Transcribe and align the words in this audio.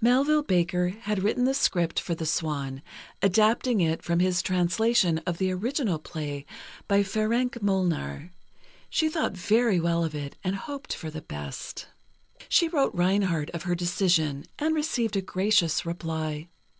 Melville 0.00 0.42
Baker 0.42 0.88
had 0.88 1.22
written 1.22 1.44
the 1.44 1.54
script 1.54 2.00
for 2.00 2.16
"The 2.16 2.26
Swan," 2.26 2.82
adapting 3.22 3.80
it 3.80 4.02
from 4.02 4.18
his 4.18 4.42
translation 4.42 5.18
of 5.18 5.38
the 5.38 5.52
original 5.52 6.00
play 6.00 6.44
by 6.88 7.04
Ferenc 7.04 7.62
Molnar. 7.62 8.32
She 8.90 9.08
thought 9.08 9.36
very 9.36 9.78
well 9.78 10.02
of 10.02 10.12
it, 10.12 10.34
and 10.42 10.56
hoped 10.56 10.92
for 10.92 11.08
the 11.08 11.22
best. 11.22 11.86
She 12.48 12.66
wrote 12.66 12.96
Reinhardt 12.96 13.48
of 13.50 13.62
her 13.62 13.76
decision, 13.76 14.46
and 14.58 14.74
received 14.74 15.14
a 15.16 15.22
gracious 15.22 15.86
reply. 15.86 16.48